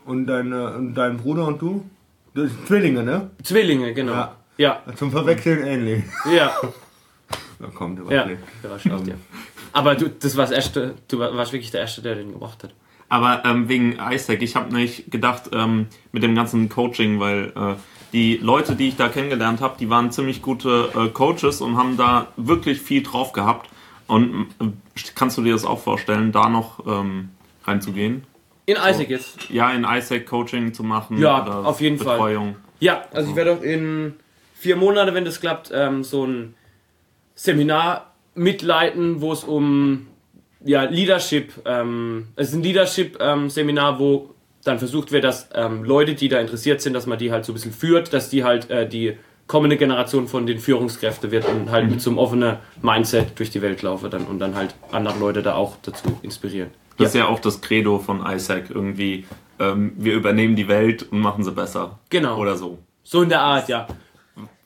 [0.04, 1.82] Und dein, äh, und dein Bruder und du?
[2.34, 3.30] Das sind Zwillinge, ne?
[3.42, 4.12] Zwillinge, genau.
[4.12, 4.36] Ja.
[4.58, 6.04] Ja, Zum Verwechseln ähnlich.
[6.30, 6.50] ja,
[7.58, 8.26] Da kommt ja.
[8.26, 8.38] was.
[8.62, 9.14] Überraschend, ja.
[9.76, 12.72] Aber du, das war das erste, du warst wirklich der Erste, der den gebracht hat.
[13.10, 17.74] Aber ähm, wegen Isaac, ich habe nicht gedacht, ähm, mit dem ganzen Coaching, weil äh,
[18.14, 21.98] die Leute, die ich da kennengelernt habe, die waren ziemlich gute äh, Coaches und haben
[21.98, 23.68] da wirklich viel drauf gehabt.
[24.06, 24.68] Und äh,
[25.14, 27.28] kannst du dir das auch vorstellen, da noch ähm,
[27.64, 28.24] reinzugehen?
[28.64, 29.50] In Isaac jetzt.
[29.50, 31.18] Ja, in Isaac Coaching zu machen.
[31.18, 32.16] Ja, auf jeden Fall.
[32.16, 32.56] Betreuung.
[32.80, 34.14] Ja, also ich werde auch in
[34.54, 36.54] vier Monaten, wenn das klappt, ähm, so ein
[37.34, 40.06] Seminar mitleiten, wo es um
[40.64, 46.28] ja, Leadership, ähm, es ist ein Leadership-Seminar, wo dann versucht wird, dass ähm, Leute, die
[46.28, 48.88] da interessiert sind, dass man die halt so ein bisschen führt, dass die halt äh,
[48.88, 53.50] die kommende Generation von den Führungskräften wird und halt mit so einem offenen Mindset durch
[53.50, 56.70] die Welt laufe dann und dann halt andere Leute da auch dazu inspirieren.
[56.98, 59.24] Das ist ja auch das Credo von Isaac irgendwie.
[59.58, 61.98] Ähm, wir übernehmen die Welt und machen sie besser.
[62.10, 62.38] Genau.
[62.38, 62.78] Oder so.
[63.04, 63.86] So in der Art, ja.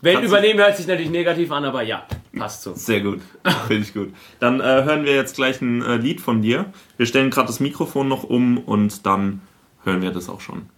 [0.02, 2.74] Welt übernehmen hört sich natürlich negativ an, aber ja, passt so.
[2.74, 3.20] Sehr gut.
[3.68, 4.14] Finde ich gut.
[4.38, 6.72] Dann äh, hören wir jetzt gleich ein äh, Lied von dir.
[6.96, 9.42] Wir stellen gerade das Mikrofon noch um und dann
[9.84, 10.68] hören wir das auch schon.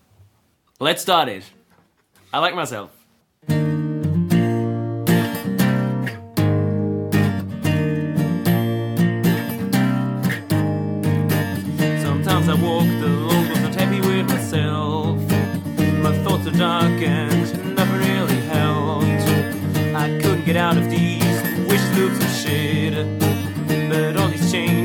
[0.80, 1.44] Let's start it.
[2.34, 2.90] I like myself.
[12.02, 15.16] Sometimes I walk the road, was not happy with myself.
[16.02, 17.61] My thoughts are dark and
[20.52, 21.24] get out of these
[21.66, 23.88] wish loops and shit.
[23.88, 24.81] But all these changed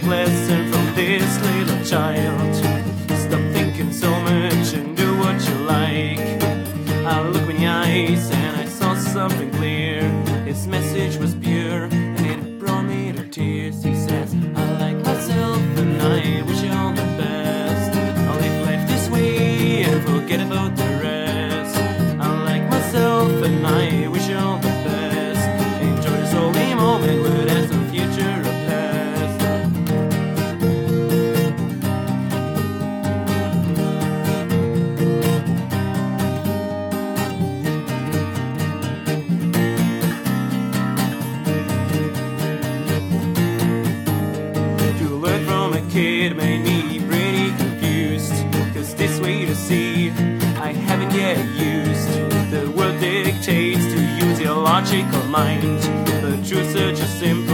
[0.00, 2.54] big lesson from this little child.
[3.18, 6.35] Stop thinking so much and do what you like.
[54.86, 55.80] Logical mind.
[56.22, 57.45] The truths are just simple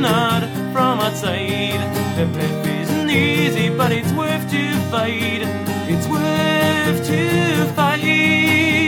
[0.00, 1.80] nod from outside.
[2.16, 5.42] The path isn't easy, but it's worth to fight.
[5.88, 8.85] It's worth to fight.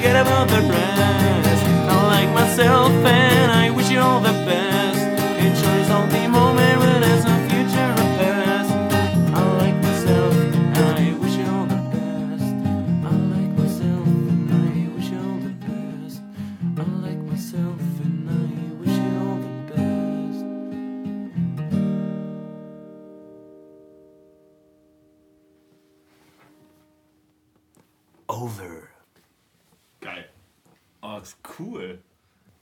[0.00, 1.64] Forget about the rest.
[1.92, 5.02] I like myself and I wish you all the best.
[5.38, 6.80] Enjoy this only moment,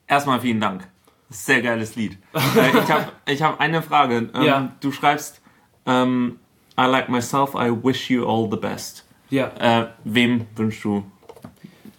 [0.08, 0.88] Erstmal vielen Dank.
[1.30, 2.16] Sehr geiles Lied.
[2.34, 2.38] äh,
[2.82, 4.30] ich habe ich hab eine Frage.
[4.34, 4.72] Ähm, Ja.
[4.80, 5.40] Du schreibst,
[5.86, 6.38] ähm,
[6.80, 9.04] I like myself, I wish you all the best.
[9.30, 9.50] Ja.
[9.58, 11.04] Äh, wem wünschst du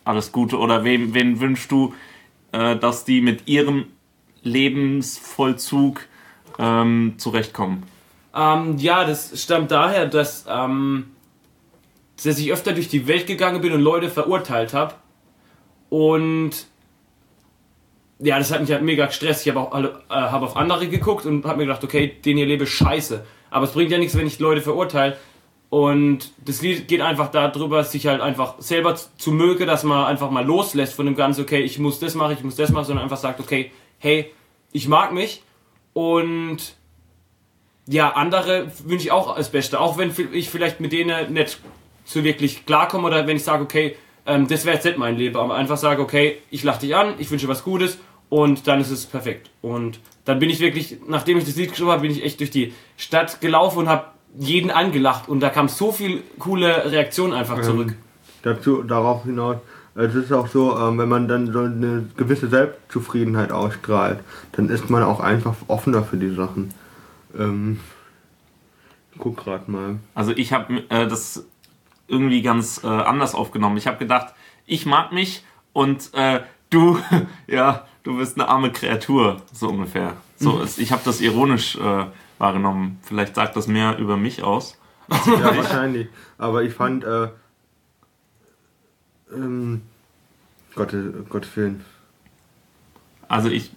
[0.04, 1.94] alles Gute oder wem, wen wünschst du,
[2.52, 3.86] äh, dass die mit ihrem
[4.42, 6.02] Lebensvollzug
[6.58, 7.84] ähm, zurechtkommen?
[8.34, 11.12] Ähm, ja, das stammt daher, dass, ähm,
[12.24, 14.96] dass ich öfter durch die Welt gegangen bin und Leute verurteilt habe.
[15.90, 16.68] Und
[18.20, 19.46] ja, das hat mich halt mega gestresst.
[19.46, 22.38] Ich habe auch alle, äh, hab auf andere geguckt und habe mir gedacht, okay, den
[22.38, 23.26] hier lebe scheiße.
[23.50, 25.18] Aber es bringt ja nichts, wenn ich Leute verurteile.
[25.70, 30.32] Und das Lied geht einfach darüber, sich halt einfach selber zu- mögen, dass man einfach
[30.32, 33.04] mal loslässt von dem Ganzen, okay, ich muss das machen, ich muss das machen, sondern
[33.04, 34.32] einfach sagt, okay, hey,
[34.72, 35.44] ich mag mich
[35.94, 36.76] und
[37.88, 39.80] ja, andere wünsche ich auch das Beste.
[39.80, 41.60] Auch wenn ich vielleicht mit denen nicht
[42.04, 45.38] so wirklich klarkomme oder wenn ich sage, okay, ähm, das wäre jetzt nicht mein Leben,
[45.38, 48.92] aber einfach sage, okay, ich lache dich an, ich wünsche was Gutes und dann ist
[48.92, 49.50] es perfekt.
[49.62, 52.52] Und dann bin ich wirklich, nachdem ich das Lied geschrieben habe, bin ich echt durch
[52.52, 54.06] die Stadt gelaufen und habe
[54.38, 57.96] jeden angelacht und da kam so viel coole Reaktionen einfach zurück.
[58.44, 59.58] Dazu, darauf hinaus,
[59.96, 64.20] es ist auch so, ähm, wenn man dann so eine gewisse Selbstzufriedenheit ausstrahlt,
[64.54, 66.74] dann ist man auch einfach offener für die Sachen.
[67.38, 67.80] Ähm,
[69.14, 70.00] ich guck gerade mal.
[70.14, 71.46] Also ich habe äh, das
[72.08, 73.78] irgendwie ganz äh, anders aufgenommen.
[73.78, 74.34] Ich habe gedacht,
[74.66, 76.98] ich mag mich und äh, du,
[77.48, 80.14] ja, du bist eine arme Kreatur, so ungefähr.
[80.38, 82.06] So, ich habe das ironisch äh,
[82.38, 83.00] wahrgenommen.
[83.04, 84.78] Vielleicht sagt das mehr über mich aus.
[85.26, 86.08] Ja, wahrscheinlich.
[86.38, 87.30] Aber ich fand, äh,
[89.34, 89.82] ähm,
[90.76, 90.94] Gott,
[91.30, 91.84] Gottes Willen.
[93.28, 93.72] Also ich,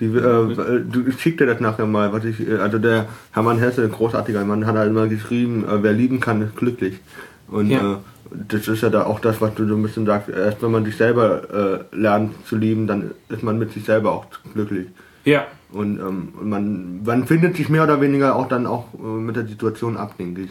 [0.00, 3.08] Die, äh, äh, du, ich schick dir das nachher mal, was ich, äh, also der
[3.32, 6.98] Hermann Hesse, ein großartiger Mann, hat halt immer geschrieben, äh, wer lieben kann, ist glücklich.
[7.48, 8.00] Und Ja.
[8.30, 10.84] Das ist ja da auch das, was du so ein bisschen sagst, erst wenn man
[10.84, 14.88] sich selber äh, lernt zu lieben, dann ist man mit sich selber auch glücklich.
[15.24, 19.36] Ja, Und ähm, man, man findet sich mehr oder weniger auch dann auch äh, mit
[19.36, 20.50] der Situation ab, denke ich.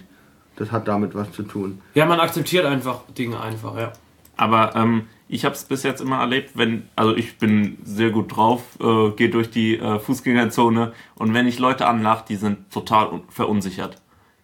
[0.56, 1.80] Das hat damit was zu tun.
[1.96, 3.92] ja, man akzeptiert einfach Dinge einfach, ja.
[4.38, 8.36] aber ähm, ich habe es bis jetzt immer erlebt, wenn, also ich bin sehr gut
[8.36, 13.08] drauf, äh, gehe durch die äh, Fußgängerzone und wenn ich Leute anlache, die sind total
[13.08, 14.00] un- verunsichert.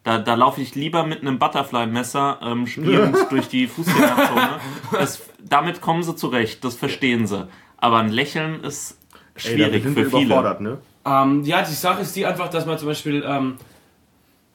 [0.09, 4.59] Da, da laufe ich lieber mit einem Butterfly-Messer ähm, spielend durch die Fußgängerzone.
[4.91, 7.47] Das, damit kommen sie zurecht, das verstehen sie.
[7.77, 8.97] Aber ein Lächeln ist
[9.35, 10.25] Ey, schwierig sind für viele.
[10.25, 10.79] überfordert, ne?
[11.05, 13.57] Ähm, ja, die Sache ist die einfach, dass man zum Beispiel ähm,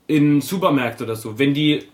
[0.08, 1.84] in Supermärkten oder so, wenn die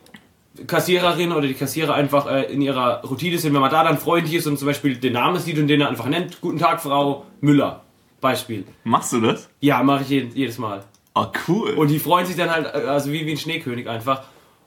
[0.66, 4.36] Kassiererin oder die Kassierer einfach äh, in ihrer Routine sind, wenn man da dann freundlich
[4.36, 7.82] ist und zum Beispiel den Namen sieht und den einfach nennt, guten Tag, Frau Müller,
[8.22, 8.64] Beispiel.
[8.84, 9.50] Machst du das?
[9.60, 10.56] Ja, mache ich jedes, jedes
[11.14, 11.70] Oh, cool.
[11.70, 14.22] Und die freuen sich dann halt, also wie, wie ein Schneekönig einfach.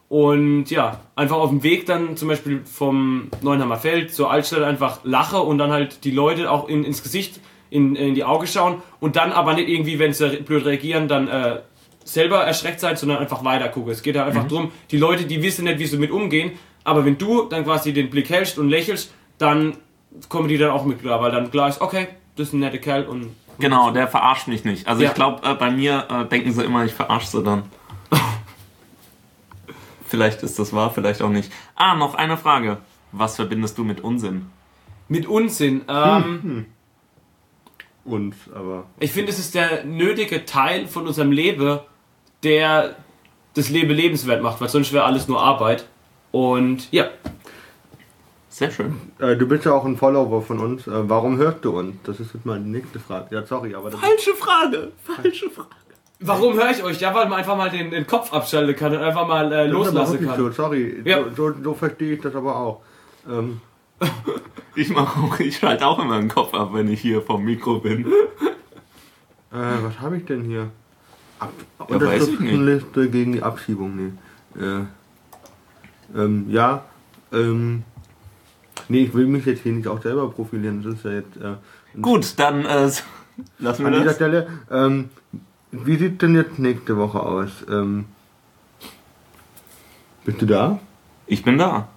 [0.09, 4.99] Und ja, einfach auf dem Weg dann zum Beispiel vom Neuenheimer Feld zur Altstadt einfach
[5.03, 8.83] lache und dann halt die Leute auch in, ins Gesicht, in, in die Augen schauen
[8.99, 11.61] und dann aber nicht irgendwie, wenn sie blöd reagieren, dann äh,
[12.03, 13.91] selber erschreckt sein, sondern einfach weiter gucken.
[13.91, 16.51] Es geht ja einfach drum, die Leute, die wissen nicht, wie sie mit umgehen,
[16.83, 19.77] aber wenn du dann quasi den Blick hältst und lächelst, dann
[20.29, 22.77] kommen die dann auch mit klar, weil dann klar ist, okay, das ist ein netter
[22.77, 24.87] Kerl und Genau, der verarscht mich nicht.
[24.87, 25.09] Also Ja.
[25.09, 27.63] ich glaube, äh, bei mir äh, denken sie immer, ich verarsche sie dann.
[30.07, 31.51] Vielleicht ist das wahr, vielleicht auch nicht.
[31.75, 32.77] Ah, noch eine Frage.
[33.11, 34.47] Was verbindest du mit Unsinn?
[35.07, 35.81] Mit Unsinn.
[35.87, 36.65] Ähm,
[38.05, 38.85] Und, aber.
[38.99, 41.79] Ich finde, es ist der nötige Teil von unserem Leben,
[42.43, 42.95] der
[43.55, 45.87] das Leben lebenswert macht, weil sonst wäre alles nur Arbeit.
[46.31, 47.07] Und ja,
[48.53, 48.93] Sehr schön.
[49.17, 50.85] Äh, du bist ja auch ein Follower von uns.
[50.85, 51.95] Äh, warum hörst du uns?
[52.03, 53.33] Das ist jetzt mal die nächste Frage.
[53.35, 54.91] Ja, sorry, aber das Falsche Frage.
[55.03, 55.69] Falsche Frage.
[56.19, 56.99] warum höre ich euch?
[57.01, 59.65] Ja, weil man einfach mal den, den Kopf abschalten kann und einfach mal äh, Das
[59.65, 60.37] ist aber loslassen kann.
[60.37, 61.01] so, sorry.
[61.03, 61.23] Ja.
[61.35, 62.81] So, so, so verstehe ich das aber auch.
[63.27, 63.59] Ähm,
[64.75, 67.79] Ich mache auch, ich schalte auch immer den Kopf ab, wenn ich hier vom Mikro
[67.79, 68.05] bin.
[68.07, 68.11] äh,
[69.51, 70.69] was habe ich denn hier?
[71.39, 71.49] Ab
[71.89, 72.53] Ja, weiß ich nicht.
[72.53, 74.61] Unterschriftenliste gegen die Abschiebung, nee.
[74.61, 74.85] Äh,
[76.15, 76.85] ähm, ja,
[77.31, 77.83] ähm,
[78.89, 80.83] nee, ich will mich jetzt hier nicht auch selber profilieren.
[80.83, 81.55] Das ist ja jetzt äh,
[82.01, 82.89] Gut, dann äh,
[83.59, 84.15] lassen An wir dieser das.
[84.15, 85.09] Stelle, ähm,
[85.71, 87.49] wie sieht denn jetzt nächste Woche aus?
[87.69, 88.05] Ähm,
[90.25, 90.79] bist du da?
[91.27, 91.87] Ich bin da.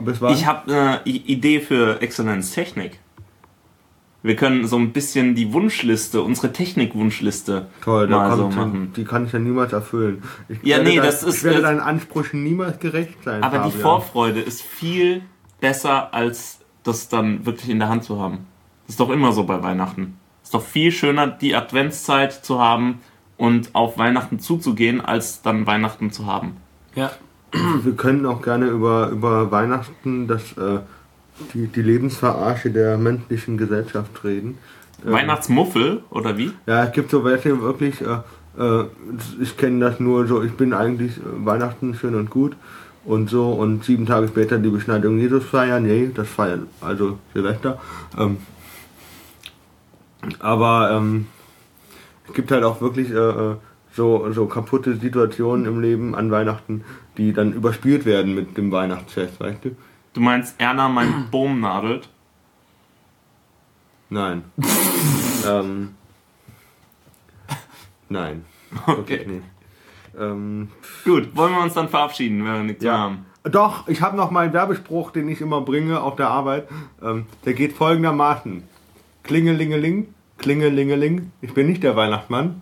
[0.00, 0.34] Bis wann?
[0.34, 2.98] Ich habe eine Idee für Exzellenz Technik.
[4.22, 8.92] Wir können so ein bisschen die Wunschliste, unsere Technik-Wunschliste Toll, da mal so machen.
[8.94, 10.22] die kann ich ja niemals erfüllen.
[10.50, 13.42] Ich Ja, nee, das ist- Ich werde deinen Ansprüchen niemals gerecht sein.
[13.42, 13.80] Aber die Fabian.
[13.80, 15.22] Vorfreude ist viel
[15.60, 18.46] besser, als das dann wirklich in der Hand zu haben.
[18.86, 20.18] Das ist doch immer so bei Weihnachten.
[20.42, 23.00] ist doch viel schöner, die Adventszeit zu haben
[23.36, 26.56] und auf Weihnachten zuzugehen, als dann Weihnachten zu haben.
[26.94, 27.12] Ja.
[27.82, 30.80] Wir können auch gerne über, über Weihnachten, das, äh,
[31.54, 34.58] die, die Lebensverarsche der menschlichen Gesellschaft reden.
[35.04, 36.52] Ähm, Weihnachtsmuffel, oder wie?
[36.66, 38.18] Ja, es gibt so welche wirklich, äh,
[38.58, 38.84] äh,
[39.40, 42.56] ich kenne das nur so, ich bin eigentlich äh, Weihnachten schön und gut
[43.04, 47.80] und so und sieben Tage später die Beschneidung Jesus feiern, nee, das feiern, also Silvester.
[48.18, 48.38] Ähm,
[50.38, 51.26] aber ähm,
[52.28, 53.56] es gibt halt auch wirklich äh, äh,
[53.92, 56.84] so, so kaputte Situationen im Leben an Weihnachten,
[57.16, 59.76] die dann überspielt werden mit dem Weihnachtsfest, weißt du?
[60.12, 62.08] Du meinst, Erna mein Bohm nadelt?
[64.10, 64.44] Nein.
[65.46, 65.94] ähm,
[68.08, 68.44] nein.
[68.86, 69.44] Wirklich nicht.
[70.20, 70.68] Ähm,
[71.04, 72.98] Gut, wollen wir uns dann verabschieden, wenn wir nichts mehr Ja.
[72.98, 73.26] haben?
[73.42, 76.68] Doch, ich habe noch meinen Werbespruch, den ich immer bringe auf der Arbeit.
[77.02, 78.62] Ähm, der geht folgendermaßen.
[79.22, 82.60] Klingelingeling, klingelingeling, ich bin nicht der Weihnachtsmann.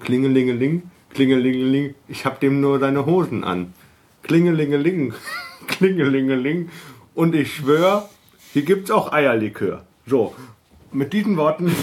[0.00, 3.74] Klingelingeling, klingelingeling, ich hab dem nur seine Hosen an.
[4.22, 5.14] Klingelingeling,
[5.66, 6.68] klingelingeling,
[7.14, 8.08] und ich schwör,
[8.52, 9.84] hier gibt's auch Eierlikör.
[10.06, 10.34] So,
[10.92, 11.70] mit diesen Worten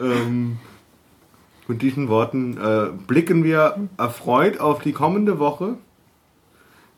[0.00, 0.58] ähm,
[1.68, 5.76] mit diesen Worten äh, blicken wir erfreut auf die kommende Woche.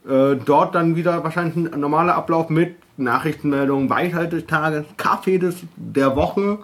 [0.08, 5.56] Äh, dort dann wieder wahrscheinlich ein normaler Ablauf mit Nachrichtenmeldungen, Weisheit des Tages, Kaffee des,
[5.76, 6.58] der Woche.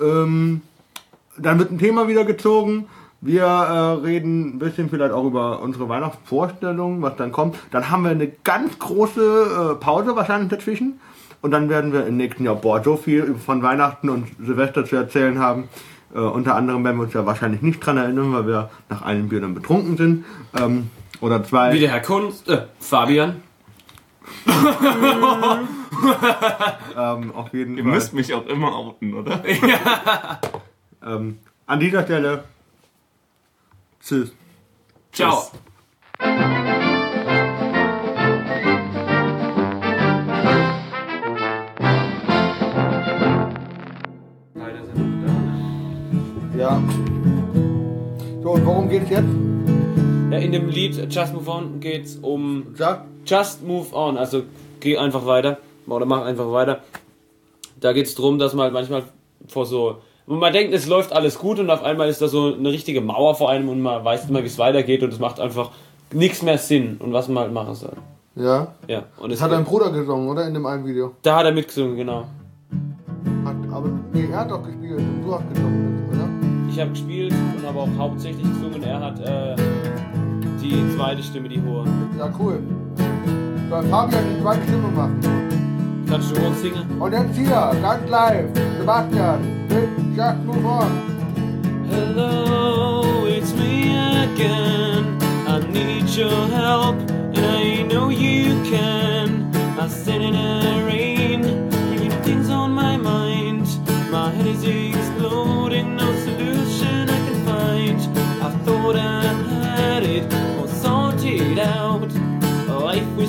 [0.00, 0.62] Ähm,
[1.36, 2.88] dann wird ein Thema wieder gezogen.
[3.20, 7.56] Wir äh, reden ein bisschen vielleicht auch über unsere Weihnachtsvorstellungen, was dann kommt.
[7.72, 11.00] Dann haben wir eine ganz große äh, Pause wahrscheinlich dazwischen.
[11.40, 14.96] Und dann werden wir im nächsten Jahr boah, so viel von Weihnachten und Silvester zu
[14.96, 15.68] erzählen haben.
[16.14, 19.28] Äh, unter anderem werden wir uns ja wahrscheinlich nicht dran erinnern, weil wir nach einem
[19.28, 20.24] Bier dann betrunken sind.
[20.58, 21.72] Ähm, oder zwei.
[21.72, 23.42] Wie der Herr Kunst, äh, Fabian.
[26.96, 27.92] Ähm, auf jeden Ihr Fall.
[27.92, 29.42] müsst mich auch immer outen, oder?
[31.00, 32.44] Ähm, an dieser Stelle.
[34.02, 34.32] Tschüss.
[35.12, 35.50] Ciao.
[36.20, 36.97] Tschüss.
[46.68, 46.82] Ja.
[48.42, 49.28] So, und worum geht's jetzt?
[50.30, 53.04] Ja, in dem Lied Just Move On geht's um Sag.
[53.24, 54.42] Just Move On, also
[54.80, 56.80] geh einfach weiter oder mach einfach weiter.
[57.80, 59.04] Da geht's drum, dass man halt manchmal
[59.46, 62.70] vor so man denkt, es läuft alles gut und auf einmal ist da so eine
[62.70, 65.40] richtige Mauer vor einem und man weiß nicht mehr, wie es weitergeht und es macht
[65.40, 65.70] einfach
[66.12, 67.96] nichts mehr Sinn und was man halt machen soll.
[68.36, 68.74] Ja.
[68.88, 70.46] Ja, und Das hat dein Bruder gesungen, oder?
[70.46, 71.12] In dem einen Video.
[71.22, 72.26] da hat er mitgesungen, genau.
[73.46, 76.27] Hat, aber nee, er hat doch gespielt und du hast gesungen, oder?
[76.78, 78.80] Ich habe gespielt und habe auch hauptsächlich gesungen.
[78.84, 79.56] Er hat äh,
[80.62, 81.84] die zweite Stimme, die hohe.
[82.16, 82.60] Ja, cool.
[83.68, 85.18] Soll Fabian die zweite Stimme machen.
[86.08, 86.84] Kannst du hoch singen?
[87.00, 88.46] Und jetzt hier, ganz live,
[88.78, 90.92] Sebastian mit Just Move On.
[91.90, 93.96] Hello, it's me
[94.32, 95.18] again.
[95.48, 96.94] I need your help,
[97.34, 99.50] and I know you can.
[99.80, 101.42] I stand in the rain,
[101.88, 103.66] bringing things on my mind.
[104.12, 104.97] My head is exploding,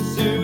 [0.00, 0.39] Life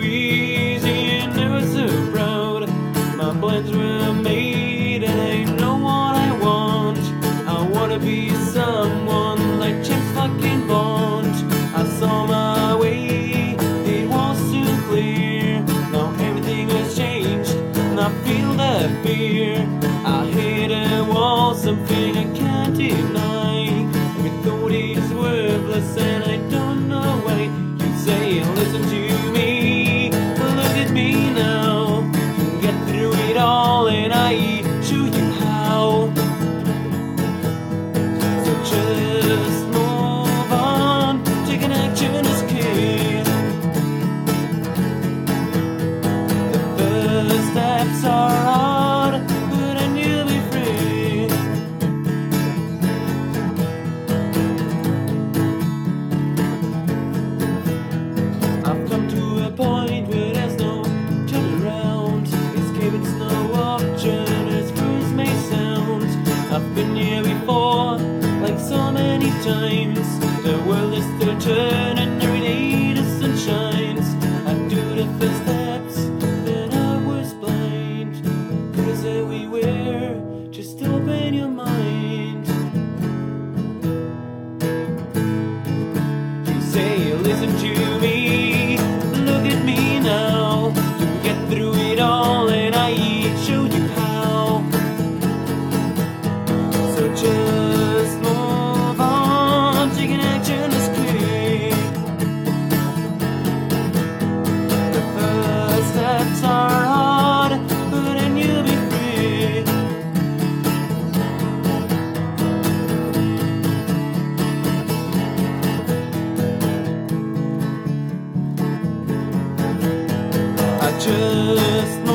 [120.99, 122.06] Just.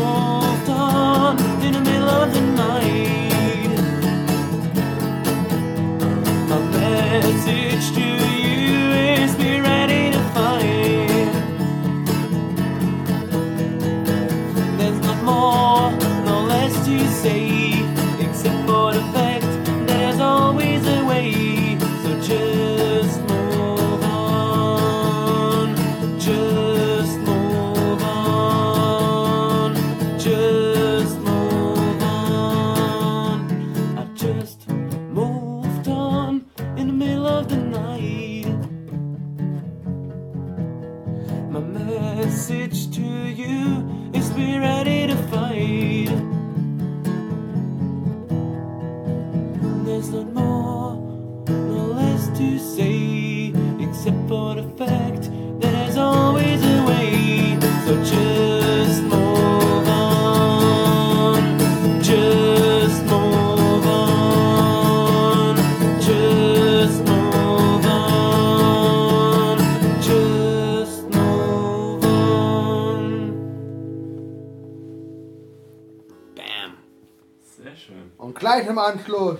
[78.82, 79.38] Anschluss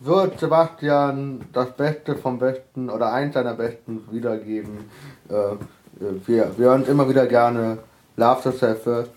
[0.00, 4.90] wird Sebastian das Beste vom Besten oder eins seiner Besten wiedergeben.
[5.28, 5.56] Äh, äh
[6.26, 7.78] wir, wir hören immer wieder gerne
[8.16, 9.10] Love the First.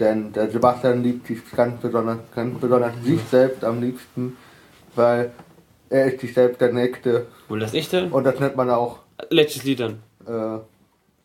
[0.00, 4.36] Denn der Sebastian liebt sich ganz besonders, ganz besonders sich selbst am liebsten,
[4.96, 5.30] weil
[5.88, 7.26] er ist sich selbst der Nächste.
[7.48, 8.10] Und das ich denn?
[8.10, 9.00] Und das nennt man auch.
[9.30, 10.02] Letztes Lied dann.
[10.26, 10.58] Äh,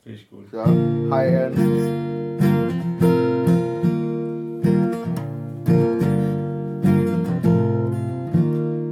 [0.03, 0.45] Finde ich gut.
[0.53, 0.65] Ja,
[1.09, 2.28] High End.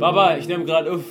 [0.07, 1.03] Papa, ich nehme gerade auf.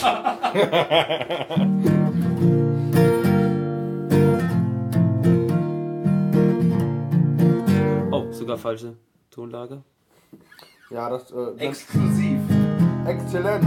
[8.12, 8.94] oh, sogar falsche
[9.32, 9.82] Tonlage.
[10.90, 11.32] Ja, das.
[11.32, 12.38] Äh, Exklusiv.
[13.08, 13.64] Exzellent.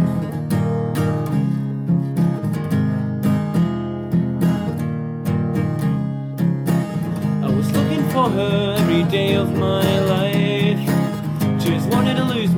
[7.43, 10.30] I was looking for her every day of my life.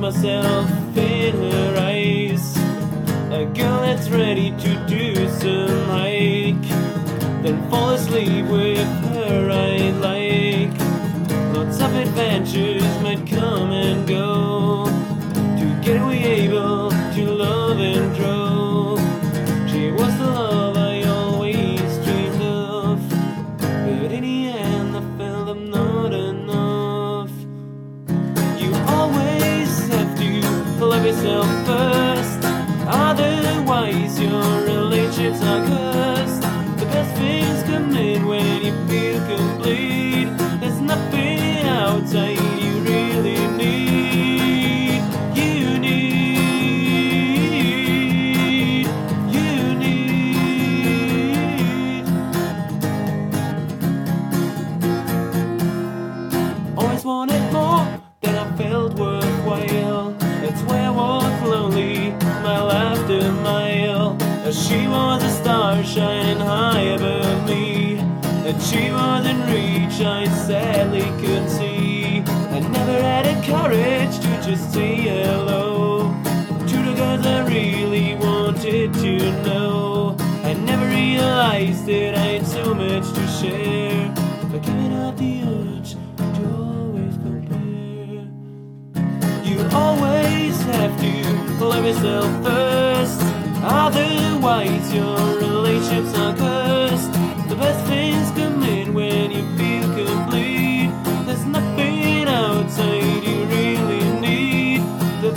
[0.04, 2.58] myself in her eyes.
[3.32, 6.68] A girl that's ready to do some hike,
[7.42, 11.56] then fall asleep with her I like.
[11.56, 14.83] Lots of adventures might come and go.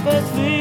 [0.08, 0.57] perfectly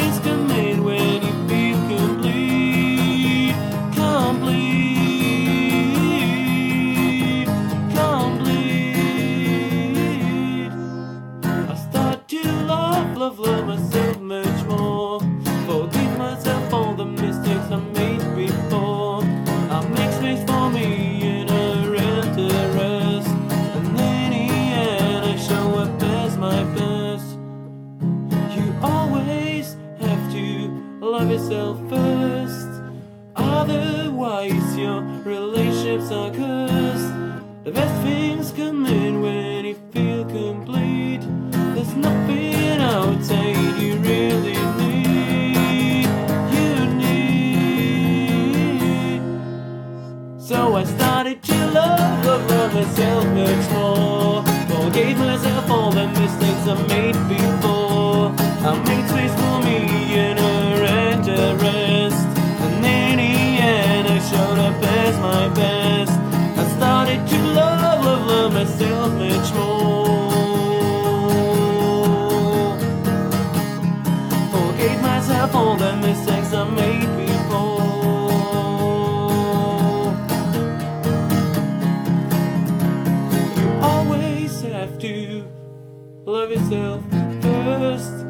[86.27, 87.05] love yourself
[87.41, 88.27] first.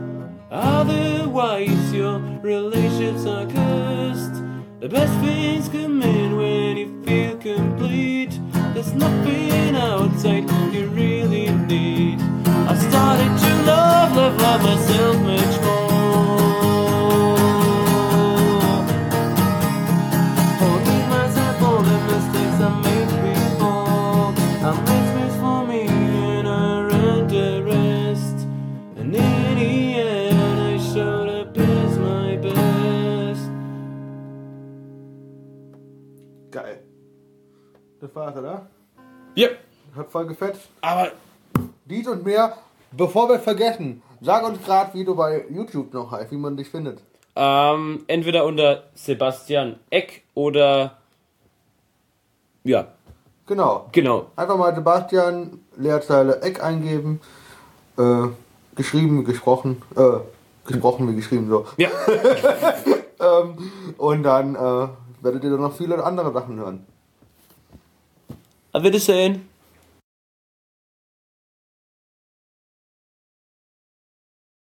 [0.51, 4.43] Otherwise, your relationships are cursed.
[4.81, 8.39] The best things come in when you feel complete.
[8.75, 10.06] There's nothing out.
[38.17, 38.67] Vater, oder?
[39.35, 39.49] Ja.
[39.95, 40.71] Hat voll gefetzt.
[40.81, 41.09] Aber
[41.85, 42.57] dies und mehr,
[42.93, 46.71] bevor wir vergessen, sag uns gerade, wie du bei YouTube noch heißt, wie man dich
[46.71, 47.03] findet.
[47.35, 50.97] Ähm, entweder unter Sebastian Eck oder.
[52.65, 52.87] Ja.
[53.45, 53.91] Genau.
[53.93, 54.31] Genau.
[54.35, 57.21] Einfach mal Sebastian Leerzeile Eck eingeben.
[57.99, 58.29] Äh,
[58.77, 59.83] geschrieben, gesprochen.
[59.95, 60.21] Äh,
[60.67, 61.67] gesprochen wie geschrieben, so.
[61.77, 61.91] Ja.
[63.21, 64.89] ähm, und dann äh,
[65.21, 66.87] werdet ihr dann noch viele andere Sachen hören.
[68.77, 69.56] Have Auf soon.